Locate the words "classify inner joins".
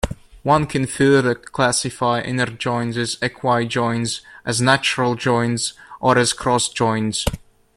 1.35-2.97